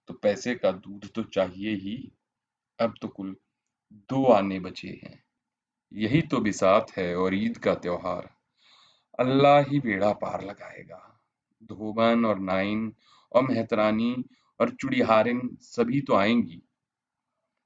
तो 0.08 0.14
पैसे 0.14 0.54
का 0.54 0.72
दूध 0.72 1.08
तो 1.14 1.22
चाहिए 1.22 1.74
ही। 1.74 1.96
अब 2.78 2.94
तो 3.02 3.08
कुल 3.08 3.36
दो 4.10 4.24
आने 4.24 4.60
बचे 4.60 4.88
हैं। 4.88 5.22
यही 5.92 6.20
तो 6.22 6.40
बिसात 6.40 6.90
है 6.96 7.14
और 7.16 7.34
ईद 7.34 7.58
का 7.58 7.74
त्योहार। 7.74 8.28
अल्लाह 9.18 9.60
ही 9.60 9.80
बेड़ा 9.80 10.12
पार 10.12 10.44
लगाएगा। 10.44 11.00
धोबन 11.62 12.24
और 12.24 12.38
नाइन 12.38 12.92
और 13.32 13.42
मेहतरानी 13.42 14.14
और 14.60 14.70
चुड़ीहारिन 14.70 15.40
सभी 15.60 16.00
तो 16.00 16.14
आएँगी। 16.14 16.62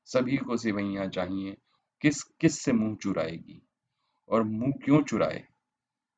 सभी 0.09 0.37
को 0.37 0.57
सिवैयां 0.57 1.09
चाहिए। 1.09 1.57
किस 2.03 2.23
किस 2.41 2.59
से 2.59 2.73
मुँह 2.73 2.95
चुराएगी? 2.97 3.63
और 4.31 4.43
मुँह 4.43 4.73
क्यों 4.85 5.03
चुराए? 5.03 5.45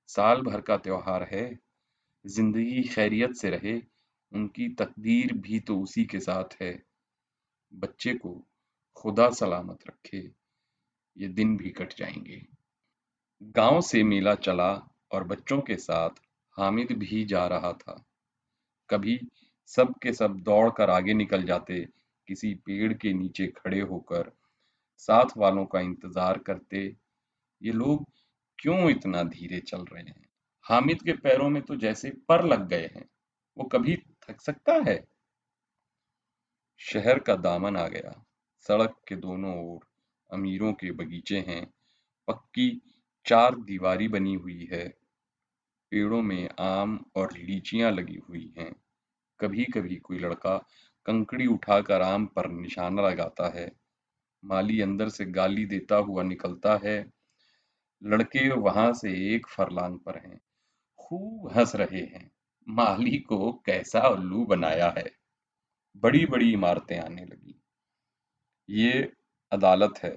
साल 0.08 0.42
भर 0.42 0.60
का 0.60 0.76
त्योहार 0.76 1.28
है। 1.32 1.58
ज़िंदगी 2.24 2.82
खैरियत 2.82 3.34
से 3.34 3.50
रहे। 3.50 3.80
उनकी 4.32 4.68
तकदीर 4.74 5.32
भी 5.38 5.60
तो 5.60 5.78
उसी 5.80 6.04
के 6.04 6.20
साथ 6.20 6.62
है। 6.62 6.72
बच्चे 7.72 8.14
को 8.14 8.32
खुदा 8.96 9.28
सलामत 9.30 9.86
रखे, 9.88 10.18
ये 11.16 11.28
दिन 11.28 11.56
भी 11.56 11.70
कट 11.70 11.94
जाएँगे। 11.96 12.42
गाँव 13.56 13.80
से 13.80 14.02
मेला 14.02 14.34
चला 14.36 14.72
और 15.12 15.24
बच्चों 15.24 15.60
के 15.60 15.76
साथ 15.76 16.20
हामिद 16.56 16.92
भी 16.92 17.24
जा 17.24 17.46
रहा 17.46 17.72
था। 17.72 18.02
कभी 18.90 19.18
सब 19.68 19.94
के 20.02 20.12
सब 20.12 20.36
दौड़ 20.40 20.70
कर 20.70 20.90
आगे 20.90 21.14
निकल 21.14 21.42
जाते, 21.42 21.80
किसी 22.28 22.54
पेड़ 22.56 22.92
के 22.92 23.12
नीचे 23.12 23.46
खड़े 23.56 23.80
होकर 23.80 24.30
साथ 24.98 25.36
वालों 25.36 25.64
का 25.64 25.80
इंतज़ार 25.80 26.38
करते। 26.38 26.84
ये 27.62 27.72
लोग 27.72 28.04
क्यों 28.58 28.90
इतना 28.90 29.22
धीरे 29.22 29.60
चल 29.60 29.84
रहे 29.84 30.02
हैं? 30.02 30.24
हामिद 30.66 31.02
के 31.02 31.12
पैरों 31.12 31.48
में 31.48 31.62
तो 31.62 31.76
जैसे 31.76 32.10
पर 32.28 32.44
लग 32.44 32.68
गए 32.68 32.90
हैं, 32.96 33.08
वो 33.56 33.64
कभी 33.64 33.96
थक 34.30 34.40
सकता 34.40 34.72
है। 34.72 35.08
शहर 36.78 37.18
का 37.18 37.36
दामन 37.36 37.76
आ 37.76 37.88
गया। 37.88 38.24
सड़क 38.60 38.96
के 39.08 39.16
दोनों 39.16 39.64
ओर 39.64 39.86
अमीरों 40.32 40.72
के 40.72 40.90
बगीचे 40.90 41.38
हैं। 41.40 41.74
पक्की 42.28 42.82
चार 43.26 43.54
दीवारी 43.54 44.08
बनी 44.08 44.34
हुई 44.34 44.68
है। 44.72 44.88
पेड़ों 45.90 46.22
में 46.22 46.48
आम 46.58 47.04
और 47.16 47.32
लीचियाँ 47.32 47.92
लगी 47.92 48.18
हुई 48.28 48.54
हैं। 48.58 48.74
कभी 49.40 49.64
कभी 49.64 49.96
कोई 49.96 50.18
लड़का 50.18 50.58
कंकड़ी 51.06 51.46
उठाकर 51.46 52.02
आम 52.02 52.26
पर 52.26 52.48
निशाना 52.48 53.02
लगाता 53.02 53.48
है। 53.48 53.72
माली 54.44 54.80
अंदर 54.80 55.08
से 55.08 55.24
गाली 55.24 55.66
देता 55.66 55.96
हुआ 55.96 56.22
निकलता 56.22 56.80
है। 56.84 57.10
लड़के 58.04 58.50
वहाँ 58.50 58.92
से 58.92 59.34
एक 59.34 59.46
फरलांग 59.46 59.98
पर 59.98 60.18
हैं। 60.18 60.40
खूब 60.98 61.52
हंस 61.52 61.74
रहे 61.74 62.00
हैं। 62.00 62.30
माली 62.68 63.18
को 63.18 63.52
कैसा 63.52 64.00
उल्लू 64.00 64.44
बनाया 64.44 64.94
है। 64.98 65.10
बड़ी 65.96 66.26
बड़ी 66.26 66.52
इमारतें 66.52 66.98
आने 66.98 67.24
लगी। 67.24 67.62
ये 68.70 69.12
अदालत 69.52 69.94
है। 69.98 70.16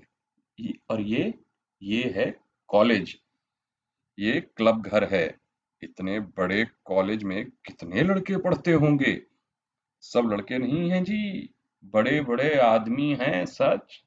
और 0.89 1.01
ये 1.01 1.33
ये 1.83 2.13
है 2.15 2.39
कॉलेज। 2.67 3.19
ये 4.19 4.41
क्लब 4.41 4.81
घर 4.81 5.03
है। 5.03 5.37
इतने 5.83 6.19
बड़े 6.19 6.67
कॉलेज 6.85 7.23
में 7.23 7.49
कितने 7.49 8.01
लड़के 8.01 8.37
पढ़ते 8.37 8.71
होंगे? 8.71 9.23
सब 10.01 10.29
लड़के 10.33 10.57
नहीं 10.57 10.91
हैं 10.91 11.03
जी। 11.03 11.53
बड़े 11.85 12.21
बड़े 12.21 12.55
आदमी 12.55 13.15
हैं 13.15 13.45
सच। 13.45 14.03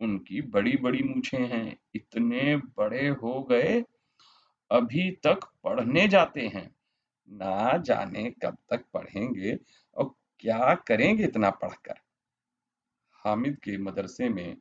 उनकी 0.00 0.42
बड़ी 0.42 0.76
बड़ी 0.76 1.02
मूछे 1.02 1.36
हैं। 1.36 1.78
इतने 1.94 2.56
बड़े 2.56 3.08
हो 3.08 3.42
गए। 3.42 3.84
अभी 4.70 5.10
तक 5.10 5.40
पढ़ने 5.64 6.08
जाते 6.08 6.48
हैं। 6.48 6.77
ना 7.30 7.76
जाने 7.78 8.30
कब 8.42 8.56
तक 8.70 8.84
पढ़ेंगे 8.94 9.58
और 9.96 10.14
क्या 10.40 10.74
करेंगे 10.88 11.24
इतना 11.24 11.50
पढ़कर? 11.52 11.94
हामिद 13.24 13.58
के 13.58 13.76
मदरसे 13.78 14.28
में 14.28 14.56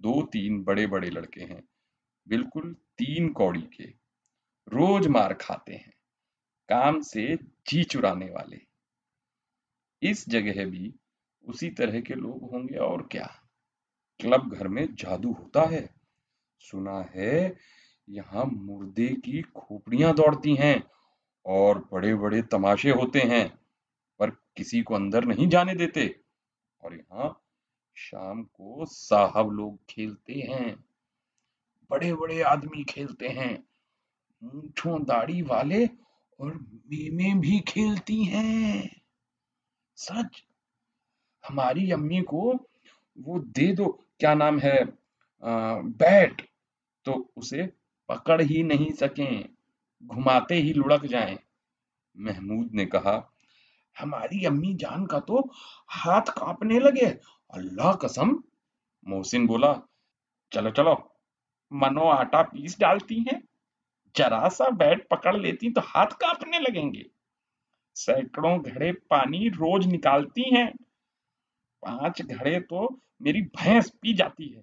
दो 0.00 0.20
तीन 0.22 0.62
बड़े 0.64 0.86
बड़े 0.86 1.10
लड़के 1.10 1.42
हैं, 1.42 1.62
बिल्कुल 2.26 2.72
तीन 2.98 3.28
कौड़ी 3.32 3.62
के। 3.74 3.84
रोज 4.68 5.06
मार 5.06 5.34
खाते 5.34 5.74
हैं, 5.74 5.92
काम 6.68 7.00
से 7.02 7.26
जी 7.68 7.82
चुराने 7.84 8.26
वाले। 8.26 8.60
इस 10.02 10.28
जगह 10.28 10.64
भी 10.66 10.92
उसी 11.44 11.70
तरह 11.70 12.00
के 12.00 12.14
लोग 12.14 12.50
होंगे 12.50 12.76
और 12.76 13.06
क्या? 13.10 13.26
क्लब 14.20 14.52
घर 14.54 14.68
में 14.68 14.86
जादू 14.94 15.32
होता 15.32 15.62
है। 15.70 15.88
सुना 16.64 17.00
है 17.14 17.56
यहाँ 18.08 18.44
मुर्दे 18.46 19.08
की 19.24 19.42
खोपड़ियाँ 19.42 20.14
दौड़ती 20.14 20.54
हैं। 20.54 20.82
और 21.46 21.78
बड़े 21.92 22.14
बड़े 22.14 22.42
तमाशे 22.42 22.90
होते 22.90 23.20
हैं 23.20 23.48
पर 24.20 24.30
किसी 24.56 24.82
को 24.82 24.94
अंदर 24.94 25.24
नहीं 25.24 25.48
जाने 25.48 25.74
देते। 25.74 26.08
और 26.82 26.94
यहाँ 26.94 27.42
शाम 27.96 28.42
को 28.44 28.84
साहब 28.86 29.50
लोग 29.50 29.78
खेलते 29.90 30.34
हैं 30.40 30.74
बड़े 31.90 32.12
बड़े 32.14 32.40
आदमी 32.42 32.84
खेलते 32.84 33.28
हैं 33.28 33.52
मूछों 34.42 35.02
दाढ़ी 35.04 35.42
वाले 35.42 35.86
और 36.40 36.54
मेमे 36.92 37.32
भी 37.40 37.60
खेलती 37.60 38.22
हैं। 38.24 39.00
सच? 39.96 40.42
हमारी 41.44 41.90
अम्मी 41.92 42.20
को 42.22 42.52
वो 43.18 43.38
दे 43.38 43.72
दो 43.72 43.86
क्या 44.20 44.34
नाम 44.34 44.58
है 44.58 44.80
आ, 45.42 45.78
बैट 45.80 46.42
तो 47.04 47.12
उसे 47.36 47.66
पकड़ 48.08 48.40
ही 48.42 48.62
नहीं 48.62 48.90
सकें। 48.92 49.55
घुमाते 50.02 50.54
ही 50.56 50.72
लुढ़क 50.72 51.04
जाएँ। 51.06 51.38
महमूद 52.16 52.70
ने 52.74 52.86
कहा 52.86 53.16
हमारी 53.96 54.44
अम्मी 54.46 54.72
जान 54.74 55.04
का 55.06 55.18
तो 55.20 55.40
हाथ 55.90 56.30
कांपने 56.38 56.78
लगे 56.80 57.06
अल्लाह 57.52 57.92
कसम। 57.96 58.38
मोहसिन 59.06 59.46
बोला 59.46 59.72
चलो 60.52 60.70
चलो 60.70 60.94
मनो 61.72 62.08
आटा 62.10 62.42
पीस 62.44 62.78
डालती 62.80 63.20
हैं। 63.20 63.40
जरा 64.14 64.48
सा 64.48 64.68
बैट 64.72 65.06
पकड़ 65.08 65.36
लेती 65.36 65.70
तो 65.70 65.80
हाथ 65.84 66.12
कांपने 66.20 66.58
लगेंगे। 66.58 67.04
सैकड़ों 67.96 68.58
घड़े 68.60 68.92
पानी 69.10 69.48
रोज 69.50 69.86
निकालती 69.86 70.54
हैं। 70.54 70.70
पाँच 71.82 72.22
घड़े 72.22 72.58
तो 72.62 72.88
मेरी 73.22 73.40
भैंस 73.56 73.90
पी 74.02 74.12
जाती 74.14 74.46
है। 74.46 74.62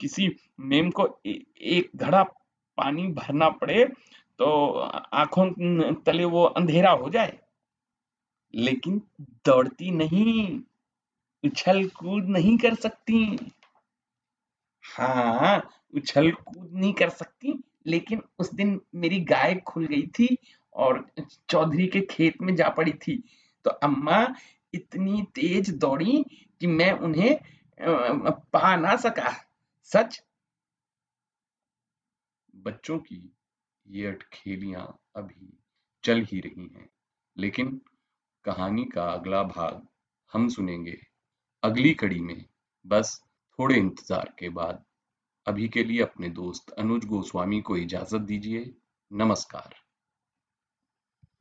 किसी 0.00 0.28
मेम 0.60 0.90
को 0.90 1.08
ए, 1.26 1.44
एक 1.60 1.90
घड़ा 1.96 2.22
पानी 2.78 3.06
भरना 3.12 3.48
पड़े 3.50 3.84
तो 4.38 4.46
आँखों 5.14 5.50
तले 6.04 6.24
वो 6.26 6.44
अंधेरा 6.44 6.90
हो 6.92 7.08
जाए। 7.10 7.38
लेकिन 8.54 9.00
दौड़ती 9.46 9.90
नहीं, 9.90 10.60
उछल 11.44 11.84
कूद 11.90 12.28
नहीं 12.28 12.56
कर 12.58 12.74
सकती। 12.74 13.38
हाँ 14.84 15.62
उछल 15.94 16.30
कूद 16.32 16.70
नहीं 16.72 16.92
कर 16.92 17.08
सकती, 17.10 17.58
लेकिन 17.86 18.22
उस 18.38 18.52
दिन 18.54 18.80
मेरी 18.94 19.20
गाय 19.24 19.54
खुल 19.66 19.86
गई 19.86 20.06
थी 20.18 20.36
और 20.74 21.04
चौधरी 21.48 21.86
के 21.86 22.00
खेत 22.00 22.40
में 22.42 22.54
जा 22.56 22.68
पड़ी 22.68 22.92
थी। 22.92 23.22
तो 23.64 23.70
अम्मा 23.70 24.26
इतनी 24.74 25.22
तेज 25.34 25.70
दौड़ी 25.70 26.24
कि 26.60 26.66
मैं 26.66 26.92
उन्हें 26.92 27.38
पा 27.80 28.74
ना 28.76 28.96
सका। 28.96 29.34
सच 29.90 30.22
बच्चों 32.64 32.98
की 32.98 33.34
ये 33.86 34.06
अटखेलियाँ 34.06 34.98
अभी 35.16 35.58
चल 36.04 36.20
ही 36.20 36.40
रही 36.40 36.68
हैं। 36.74 36.88
लेकिन 37.38 37.80
कहानी 38.44 38.84
का 38.84 39.04
अगला 39.04 39.42
भाग 39.42 39.86
हम 40.32 40.48
सुनेंगे 40.48 40.96
अगली 41.62 41.94
कड़ी 41.94 42.20
में। 42.20 42.44
बस 42.86 43.22
थोड़े 43.58 43.76
इंतज़ार 43.76 44.34
के 44.38 44.48
बाद। 44.48 44.84
अभी 45.46 45.68
के 45.68 45.84
लिए 45.84 46.02
अपने 46.02 46.28
दोस्त 46.28 46.70
अनुज 46.70 47.04
गोस्वामी 47.04 47.60
को 47.60 47.76
इजाज़त 47.76 48.20
दीजिए। 48.20 48.74
नमस्कार। 49.12 49.83